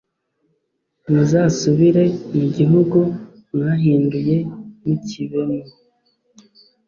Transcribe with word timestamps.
muzasubire 1.11 2.03
mu 2.37 2.45
gihugu 2.57 2.99
mwahinduye 3.53 4.37
mukibemo 4.85 5.59